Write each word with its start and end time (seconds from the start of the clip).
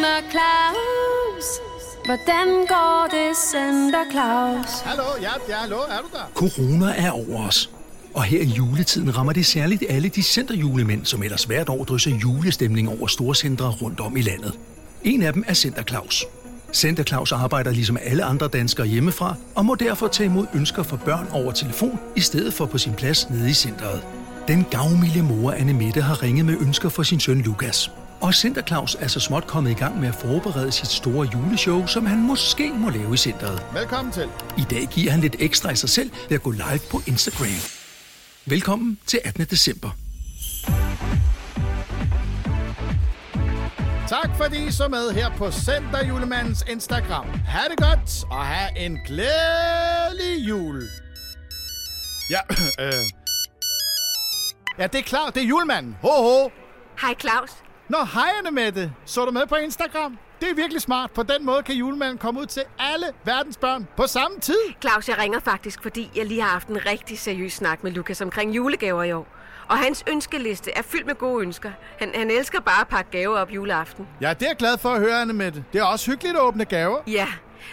Santa 0.00 0.30
Claus? 0.30 1.46
Hvordan 2.04 2.46
går 2.68 3.08
det, 3.10 3.36
Santa 3.36 3.98
Claus? 4.10 4.80
Hallo, 4.84 5.02
ja, 5.22 5.30
ja, 5.48 5.56
hallo, 5.56 5.76
er 5.76 5.98
du 5.98 6.08
der? 6.12 6.30
Corona 6.34 6.94
er 6.96 7.10
over 7.10 7.46
os. 7.48 7.70
Og 8.14 8.22
her 8.22 8.40
i 8.40 8.44
juletiden 8.44 9.16
rammer 9.16 9.32
det 9.32 9.46
særligt 9.46 9.84
alle 9.88 10.08
de 10.08 10.22
centerjulemænd, 10.22 11.04
som 11.04 11.22
ellers 11.22 11.44
hvert 11.44 11.68
år 11.68 11.84
drysser 11.84 12.10
julestemning 12.10 12.88
over 12.88 13.06
storcentre 13.06 13.70
rundt 13.70 14.00
om 14.00 14.16
i 14.16 14.22
landet. 14.22 14.58
En 15.04 15.22
af 15.22 15.32
dem 15.32 15.44
er 15.46 15.54
Center 15.54 15.82
Claus. 15.82 16.24
Center 16.72 17.04
Claus 17.04 17.32
arbejder 17.32 17.70
ligesom 17.70 17.98
alle 18.02 18.24
andre 18.24 18.48
danskere 18.48 18.86
hjemmefra, 18.86 19.34
og 19.54 19.64
må 19.64 19.74
derfor 19.74 20.08
tage 20.08 20.26
imod 20.26 20.46
ønsker 20.54 20.82
fra 20.82 20.96
børn 20.96 21.28
over 21.32 21.52
telefon, 21.52 22.00
i 22.16 22.20
stedet 22.20 22.54
for 22.54 22.66
på 22.66 22.78
sin 22.78 22.94
plads 22.94 23.30
nede 23.30 23.50
i 23.50 23.54
centret. 23.54 24.02
Den 24.48 24.66
gavmilde 24.70 25.22
mor 25.22 25.52
Anne 25.52 25.72
Mette 25.72 26.02
har 26.02 26.22
ringet 26.22 26.46
med 26.46 26.56
ønsker 26.60 26.88
for 26.88 27.02
sin 27.02 27.20
søn 27.20 27.40
Lukas. 27.40 27.90
Og 28.22 28.34
Center 28.34 28.62
Claus 28.62 28.94
er 29.00 29.06
så 29.08 29.20
småt 29.20 29.46
kommet 29.46 29.70
i 29.70 29.74
gang 29.74 30.00
med 30.00 30.08
at 30.08 30.14
forberede 30.14 30.72
sit 30.72 30.88
store 30.88 31.28
juleshow, 31.34 31.86
som 31.86 32.06
han 32.06 32.22
måske 32.26 32.72
må 32.72 32.90
lave 32.90 33.14
i 33.14 33.16
centret. 33.16 33.66
Velkommen 33.74 34.12
til. 34.12 34.28
I 34.58 34.64
dag 34.70 34.86
giver 34.86 35.10
han 35.10 35.20
lidt 35.20 35.36
ekstra 35.38 35.70
af 35.70 35.78
sig 35.78 35.88
selv 35.88 36.10
ved 36.28 36.36
at 36.36 36.42
gå 36.42 36.50
live 36.50 36.80
på 36.90 37.00
Instagram. 37.06 37.48
Velkommen 38.46 38.98
til 39.06 39.20
18. 39.24 39.44
december. 39.44 39.90
Tak 44.08 44.30
fordi 44.36 44.66
I 44.66 44.70
så 44.72 44.88
med 44.88 45.10
her 45.10 45.30
på 45.36 45.50
Center 45.50 46.06
Julemandens 46.08 46.64
Instagram. 46.70 47.26
Ha' 47.46 47.68
det 47.68 47.78
godt, 47.78 48.24
og 48.30 48.46
have 48.46 48.78
en 48.78 48.98
glædelig 49.06 50.48
jul. 50.48 50.82
Ja, 52.30 52.40
øh. 52.84 52.92
Ja, 54.78 54.86
det 54.86 54.98
er 54.98 55.02
klart, 55.02 55.34
det 55.34 55.42
er 55.42 55.46
julemanden. 55.46 55.96
Ho, 56.02 56.08
ho. 56.08 56.50
Hej 57.00 57.14
Claus. 57.20 57.50
Nå, 57.90 57.98
hej 58.14 58.28
Anne 58.38 58.50
Mette. 58.50 58.92
Så 59.04 59.24
du 59.24 59.30
med 59.30 59.46
på 59.46 59.54
Instagram? 59.54 60.18
Det 60.40 60.50
er 60.50 60.54
virkelig 60.54 60.82
smart. 60.82 61.10
På 61.10 61.22
den 61.22 61.46
måde 61.46 61.62
kan 61.62 61.74
julemanden 61.74 62.18
komme 62.18 62.40
ud 62.40 62.46
til 62.46 62.62
alle 62.78 63.06
verdens 63.24 63.56
børn 63.56 63.88
på 63.96 64.06
samme 64.06 64.38
tid. 64.40 64.58
Claus, 64.80 65.08
jeg 65.08 65.18
ringer 65.18 65.40
faktisk, 65.40 65.82
fordi 65.82 66.10
jeg 66.16 66.26
lige 66.26 66.40
har 66.42 66.48
haft 66.48 66.68
en 66.68 66.86
rigtig 66.86 67.18
seriøs 67.18 67.52
snak 67.52 67.84
med 67.84 67.92
Lukas 67.92 68.20
omkring 68.20 68.56
julegaver 68.56 69.02
i 69.02 69.12
år. 69.12 69.26
Og 69.68 69.78
hans 69.78 70.04
ønskeliste 70.10 70.70
er 70.70 70.82
fyldt 70.82 71.06
med 71.06 71.14
gode 71.14 71.42
ønsker. 71.42 71.70
Han, 71.98 72.10
han 72.14 72.30
elsker 72.30 72.60
bare 72.60 72.80
at 72.80 72.88
pakke 72.88 73.10
gaver 73.10 73.38
op 73.38 73.50
juleaften. 73.50 74.08
Ja, 74.20 74.34
det 74.34 74.42
er 74.42 74.46
jeg 74.48 74.56
glad 74.56 74.78
for 74.78 74.88
at 74.88 75.00
høre, 75.00 75.20
Anne 75.20 75.32
Mette. 75.32 75.64
Det 75.72 75.78
er 75.80 75.84
også 75.84 76.10
hyggeligt 76.10 76.36
at 76.36 76.42
åbne 76.42 76.64
gaver. 76.64 76.98
Ja, 77.06 77.26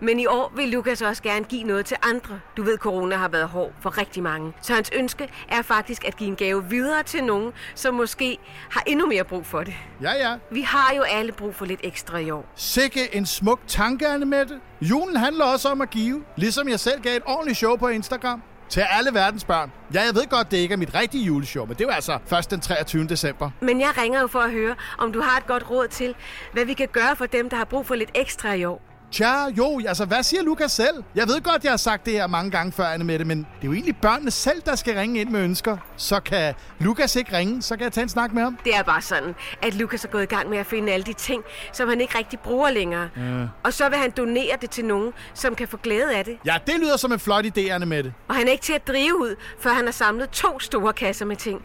men 0.00 0.20
i 0.20 0.26
år 0.26 0.52
vil 0.56 0.68
Lukas 0.68 1.02
også 1.02 1.22
gerne 1.22 1.44
give 1.44 1.62
noget 1.62 1.86
til 1.86 1.96
andre. 2.02 2.40
Du 2.56 2.62
ved, 2.62 2.78
corona 2.78 3.16
har 3.16 3.28
været 3.28 3.48
hård 3.48 3.72
for 3.80 3.98
rigtig 3.98 4.22
mange. 4.22 4.52
Så 4.62 4.74
hans 4.74 4.90
ønske 4.94 5.28
er 5.48 5.62
faktisk 5.62 6.04
at 6.04 6.16
give 6.16 6.28
en 6.28 6.36
gave 6.36 6.64
videre 6.64 7.02
til 7.02 7.24
nogen, 7.24 7.52
som 7.74 7.94
måske 7.94 8.38
har 8.70 8.82
endnu 8.86 9.06
mere 9.06 9.24
brug 9.24 9.46
for 9.46 9.62
det. 9.62 9.74
Ja, 10.02 10.12
ja. 10.12 10.36
Vi 10.50 10.60
har 10.60 10.94
jo 10.96 11.02
alle 11.02 11.32
brug 11.32 11.54
for 11.54 11.64
lidt 11.64 11.80
ekstra 11.84 12.18
i 12.18 12.30
år. 12.30 12.44
Sikke 12.56 13.14
en 13.16 13.26
smuk 13.26 13.60
tanke, 13.66 14.08
Anne 14.08 14.26
Mette. 14.26 14.60
Julen 14.80 15.16
handler 15.16 15.44
også 15.44 15.68
om 15.68 15.80
at 15.80 15.90
give, 15.90 16.24
ligesom 16.36 16.68
jeg 16.68 16.80
selv 16.80 17.02
gav 17.02 17.16
et 17.16 17.22
ordentligt 17.26 17.58
show 17.58 17.76
på 17.76 17.88
Instagram. 17.88 18.42
Til 18.68 18.80
alle 18.80 19.14
verdens 19.14 19.44
børn. 19.44 19.72
Ja, 19.94 20.00
jeg 20.02 20.14
ved 20.14 20.26
godt, 20.30 20.50
det 20.50 20.56
ikke 20.56 20.72
er 20.72 20.76
mit 20.76 20.94
rigtige 20.94 21.24
juleshow, 21.24 21.66
men 21.66 21.76
det 21.76 21.86
var 21.86 21.92
altså 21.92 22.18
først 22.26 22.50
den 22.50 22.60
23. 22.60 23.06
december. 23.06 23.50
Men 23.60 23.80
jeg 23.80 23.98
ringer 23.98 24.20
jo 24.20 24.26
for 24.26 24.38
at 24.38 24.50
høre, 24.50 24.74
om 24.98 25.12
du 25.12 25.20
har 25.20 25.38
et 25.38 25.46
godt 25.46 25.70
råd 25.70 25.88
til, 25.88 26.14
hvad 26.52 26.64
vi 26.64 26.74
kan 26.74 26.88
gøre 26.92 27.16
for 27.16 27.26
dem, 27.26 27.50
der 27.50 27.56
har 27.56 27.64
brug 27.64 27.86
for 27.86 27.94
lidt 27.94 28.10
ekstra 28.14 28.52
i 28.52 28.64
år. 28.64 28.91
Tja, 29.12 29.46
jo, 29.58 29.80
altså 29.88 30.04
hvad 30.04 30.22
siger 30.22 30.42
Lukas 30.42 30.72
selv? 30.72 31.04
Jeg 31.14 31.28
ved 31.28 31.40
godt, 31.40 31.64
jeg 31.64 31.72
har 31.72 31.76
sagt 31.76 32.04
det 32.06 32.12
her 32.12 32.26
mange 32.26 32.50
gange 32.50 32.72
før, 32.72 32.84
Anne 32.84 33.04
Mette, 33.04 33.24
men 33.24 33.38
det 33.38 33.44
er 33.62 33.66
jo 33.66 33.72
egentlig 33.72 33.96
børnene 33.96 34.30
selv, 34.30 34.62
der 34.66 34.74
skal 34.74 34.94
ringe 34.94 35.20
ind 35.20 35.30
med 35.30 35.40
ønsker. 35.40 35.76
Så 35.96 36.20
kan 36.20 36.54
Lukas 36.78 37.16
ikke 37.16 37.36
ringe, 37.36 37.62
så 37.62 37.76
kan 37.76 37.84
jeg 37.84 37.92
tage 37.92 38.02
en 38.02 38.08
snak 38.08 38.32
med 38.32 38.42
ham. 38.42 38.58
Det 38.64 38.76
er 38.76 38.82
bare 38.82 39.02
sådan, 39.02 39.34
at 39.62 39.74
Lukas 39.74 40.04
er 40.04 40.08
gået 40.08 40.22
i 40.22 40.26
gang 40.26 40.50
med 40.50 40.58
at 40.58 40.66
finde 40.66 40.92
alle 40.92 41.04
de 41.04 41.12
ting, 41.12 41.42
som 41.72 41.88
han 41.88 42.00
ikke 42.00 42.18
rigtig 42.18 42.38
bruger 42.40 42.70
længere. 42.70 43.08
Ja. 43.16 43.46
Og 43.62 43.72
så 43.72 43.88
vil 43.88 43.98
han 43.98 44.10
donere 44.10 44.56
det 44.60 44.70
til 44.70 44.84
nogen, 44.84 45.12
som 45.34 45.54
kan 45.54 45.68
få 45.68 45.76
glæde 45.76 46.14
af 46.16 46.24
det. 46.24 46.38
Ja, 46.46 46.56
det 46.66 46.74
lyder 46.80 46.96
som 46.96 47.12
en 47.12 47.18
flot 47.20 47.44
idé, 47.44 47.60
Anne 47.60 47.86
Mette. 47.86 48.14
Og 48.28 48.34
han 48.34 48.46
er 48.48 48.52
ikke 48.52 48.64
til 48.64 48.72
at 48.72 48.88
drive 48.88 49.18
ud, 49.20 49.34
før 49.60 49.70
han 49.70 49.84
har 49.84 49.92
samlet 49.92 50.30
to 50.30 50.60
store 50.60 50.92
kasser 50.92 51.26
med 51.26 51.36
ting. 51.36 51.62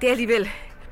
Det- 0.00 0.06
er 0.06 0.10
alligevel 0.10 0.50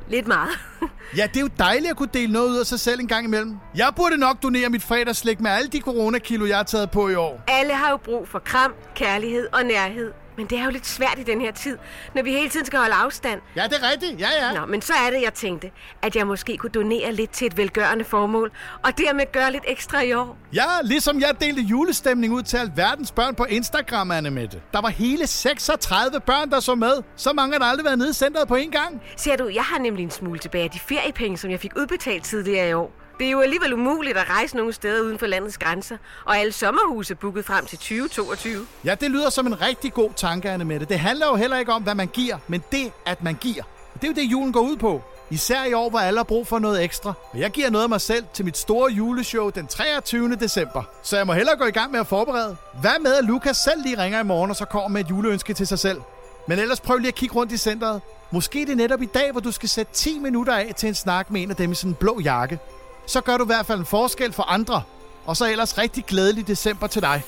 lidt 0.09 0.27
meget. 0.27 0.49
Ja, 1.17 1.27
det 1.27 1.37
er 1.37 1.41
jo 1.41 1.51
dejligt 1.59 1.91
at 1.91 1.97
kunne 1.97 2.09
dele 2.15 2.33
noget 2.33 2.49
ud 2.51 2.57
af 2.57 2.67
sig 2.67 2.81
selv 2.81 3.01
en 3.01 3.09
gang 3.09 3.27
imellem. 3.27 3.57
Jeg 3.75 3.93
burde 3.97 4.17
nok 4.17 4.43
donere 4.43 4.69
mit 4.69 4.83
fredagsslik 4.83 5.41
med 5.41 5.51
alle 5.51 5.69
de 5.69 5.81
coronakilo, 5.81 6.47
jeg 6.47 6.57
har 6.57 6.65
taget 6.65 6.91
på 6.91 7.09
i 7.09 7.15
år. 7.15 7.41
Alle 7.49 7.73
har 7.75 7.91
jo 7.91 7.97
brug 7.97 8.29
for 8.29 8.39
kram, 8.39 8.75
kærlighed 8.95 9.49
og 9.53 9.65
nærhed. 9.65 10.13
Men 10.37 10.47
det 10.47 10.59
er 10.59 10.65
jo 10.65 10.71
lidt 10.71 10.87
svært 10.87 11.19
i 11.19 11.23
den 11.23 11.41
her 11.41 11.53
tid, 11.53 11.79
når 12.15 12.23
vi 12.23 12.33
hele 12.33 12.49
tiden 12.49 12.67
skal 12.67 12.79
holde 12.79 12.95
afstand. 12.95 13.41
Ja, 13.57 13.65
det 13.65 13.75
er 13.83 13.91
rigtigt. 13.91 14.21
Ja, 14.21 14.29
ja. 14.47 14.61
Nå, 14.61 14.67
men 14.67 14.83
så 14.83 14.93
er 15.07 15.11
det, 15.11 15.23
jeg 15.23 15.35
tænkte, 15.35 15.71
at 16.03 16.17
jeg 16.17 16.27
måske 16.27 16.57
kunne 16.57 16.71
donere 16.71 17.13
lidt 17.13 17.31
til 17.31 17.47
et 17.47 17.57
velgørende 17.57 18.05
formål, 18.05 18.53
og 18.85 18.99
dermed 18.99 19.33
gøre 19.33 19.53
lidt 19.53 19.65
ekstra 19.67 20.01
i 20.01 20.13
år. 20.13 20.37
Ja, 20.55 20.65
ligesom 20.83 21.21
jeg 21.21 21.31
delte 21.41 21.63
julestemning 21.63 22.33
ud 22.33 22.43
til 22.43 22.57
alverdens 22.57 23.13
børn 23.13 23.35
på 23.35 23.45
Instagram, 23.45 24.11
Anne 24.11 24.31
Mette. 24.31 24.61
Der 24.73 24.81
var 24.81 24.89
hele 24.89 25.27
36 25.27 26.21
børn, 26.21 26.51
der 26.51 26.61
så 26.61 26.75
med. 26.75 26.93
Så 27.17 27.33
mange 27.33 27.53
har 27.53 27.59
der 27.59 27.67
aldrig 27.67 27.85
været 27.85 27.99
nede 27.99 28.11
i 28.11 28.13
centret 28.13 28.49
på 28.49 28.55
en 28.55 28.71
gang. 28.71 29.03
Ser 29.17 29.37
du, 29.37 29.49
jeg 29.49 29.63
har 29.65 29.79
nemlig 29.79 30.03
en 30.03 30.11
smule 30.11 30.39
tilbage 30.39 30.65
af 30.65 30.71
de 30.71 30.79
feriepenge, 30.99 31.39
som 31.39 31.51
jeg 31.51 31.61
fik 31.61 31.73
udbetalt 31.77 32.25
tidligere 32.25 32.69
i 32.69 32.73
år. 32.73 32.91
Det 33.19 33.27
er 33.27 33.31
jo 33.31 33.41
alligevel 33.41 33.73
umuligt 33.73 34.17
at 34.17 34.29
rejse 34.31 34.57
nogle 34.57 34.73
steder 34.73 35.03
uden 35.03 35.19
for 35.19 35.27
landets 35.27 35.59
grænser, 35.59 35.97
og 36.25 36.39
alle 36.39 36.53
sommerhuse 36.53 37.15
er 37.15 37.17
booket 37.17 37.45
frem 37.45 37.67
til 37.67 37.79
2022. 37.79 38.67
Ja, 38.85 38.95
det 38.95 39.11
lyder 39.11 39.31
som 39.31 39.47
en 39.47 39.61
rigtig 39.61 39.93
god 39.93 40.11
tanke, 40.17 40.51
Anne 40.51 40.65
Mette. 40.65 40.87
Det 40.87 40.99
handler 40.99 41.27
jo 41.27 41.35
heller 41.35 41.59
ikke 41.59 41.73
om, 41.73 41.83
hvad 41.83 41.95
man 41.95 42.07
giver, 42.07 42.39
men 42.49 42.63
det, 42.73 42.93
at 43.07 43.23
man 43.23 43.35
giver. 43.35 43.63
Det 43.95 44.05
er 44.05 44.09
jo 44.09 44.15
det, 44.15 44.23
julen 44.23 44.53
går 44.53 44.61
ud 44.61 44.77
på. 44.77 45.03
Især 45.31 45.65
i 45.65 45.73
år, 45.73 45.91
hvor 45.91 45.99
alle 45.99 46.19
har 46.19 46.25
brug 46.25 46.47
for 46.47 46.59
noget 46.59 46.85
ekstra. 46.85 47.13
Og 47.33 47.39
jeg 47.39 47.51
giver 47.51 47.71
noget 47.71 47.83
af 47.83 47.89
mig 47.89 48.01
selv 48.01 48.25
til 48.35 48.45
mit 48.45 48.57
store 48.57 48.93
juleshow 48.93 49.51
den 49.51 49.67
23. 49.67 50.37
december. 50.37 50.83
Så 51.03 51.17
jeg 51.17 51.27
må 51.27 51.33
hellere 51.33 51.57
gå 51.57 51.65
i 51.65 51.71
gang 51.71 51.93
med 51.93 52.01
at 52.01 52.07
forberede. 52.07 52.57
Hvad 52.81 53.01
med, 53.01 53.15
at 53.15 53.25
Lukas 53.25 53.57
selv 53.57 53.83
lige 53.83 54.03
ringer 54.03 54.21
i 54.21 54.25
morgen, 54.25 54.51
og 54.51 54.57
så 54.57 54.65
kommer 54.65 54.89
med 54.89 55.01
et 55.01 55.11
juleønske 55.11 55.55
til 55.55 55.67
sig 55.67 55.79
selv? 55.79 56.01
Men 56.49 56.59
ellers 56.59 56.81
prøv 56.81 56.99
lige 56.99 57.09
at 57.09 57.15
kigge 57.15 57.35
rundt 57.35 57.53
i 57.53 57.57
centret. 57.57 58.01
Måske 58.31 58.61
det 58.61 58.71
er 58.71 58.77
netop 58.77 59.03
i 59.03 59.07
dag, 59.07 59.33
hvor 59.33 59.41
du 59.41 59.53
skal 59.53 59.69
sætte 59.69 59.93
10 59.93 60.19
minutter 60.19 60.55
af 60.55 60.73
til 60.77 60.89
en 60.89 60.95
snak 60.95 61.31
med 61.31 61.43
en 61.43 61.51
af 61.51 61.57
dem 61.57 61.73
i 61.73 61.75
sådan 61.75 61.91
en 61.91 61.95
blå 61.95 62.21
jakke. 62.21 62.59
Så 63.07 63.21
gør 63.21 63.37
du 63.37 63.45
i 63.45 63.47
hvert 63.47 63.67
fald 63.67 63.79
en 63.79 63.87
forskel 63.87 64.33
for 64.33 64.43
andre. 64.43 64.83
Og 65.25 65.37
så 65.37 65.51
ellers 65.51 65.79
rigtig 65.79 66.05
glædelig 66.05 66.47
december 66.47 66.87
til 66.87 67.03
dig. 67.03 67.23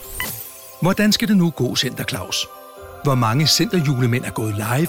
Hvordan 0.83 1.13
skal 1.13 1.29
det 1.29 1.37
nu 1.37 1.51
gå, 1.51 1.77
Center 1.77 2.05
Claus? 2.05 2.47
Hvor 3.05 3.15
mange 3.15 3.47
centerjulemænd 3.47 4.25
er 4.25 4.31
gået 4.31 4.55
live? 4.55 4.89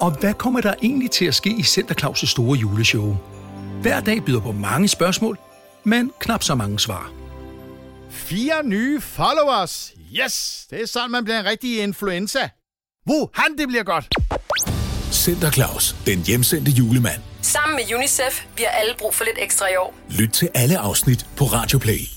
Og 0.00 0.10
hvad 0.10 0.34
kommer 0.34 0.60
der 0.60 0.74
egentlig 0.82 1.10
til 1.10 1.24
at 1.24 1.34
ske 1.34 1.50
i 1.50 1.62
Center 1.62 1.94
Claus' 2.04 2.26
store 2.26 2.58
juleshow? 2.58 3.16
Hver 3.82 4.00
dag 4.00 4.24
byder 4.24 4.40
på 4.40 4.52
mange 4.52 4.88
spørgsmål, 4.88 5.38
men 5.84 6.12
knap 6.20 6.42
så 6.42 6.54
mange 6.54 6.80
svar. 6.80 7.12
Fire 8.10 8.62
nye 8.64 9.00
followers. 9.00 9.92
Yes, 10.12 10.66
det 10.70 10.82
er 10.82 10.86
sådan, 10.86 11.10
man 11.10 11.24
bliver 11.24 11.40
en 11.40 11.46
rigtig 11.46 11.82
influenza. 11.82 12.48
Wuhan, 13.10 13.58
det 13.58 13.68
bliver 13.68 13.82
godt. 13.82 14.08
Center 15.12 15.50
Claus, 15.50 15.96
den 16.06 16.18
hjemsendte 16.22 16.70
julemand. 16.70 17.20
Sammen 17.42 17.76
med 17.76 17.94
UNICEF, 17.96 18.44
vi 18.56 18.62
har 18.62 18.70
alle 18.80 18.94
brug 18.98 19.14
for 19.14 19.24
lidt 19.24 19.36
ekstra 19.38 19.66
i 19.66 19.76
år. 19.76 19.94
Lyt 20.10 20.30
til 20.30 20.48
alle 20.54 20.78
afsnit 20.78 21.26
på 21.36 21.44
Radioplay. 21.44 22.15